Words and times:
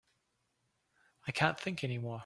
I 1.27 1.31
can't 1.31 1.59
think 1.59 1.83
any 1.83 1.97
more. 1.97 2.19